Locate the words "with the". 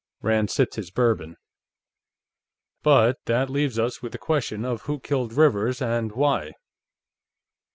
4.01-4.17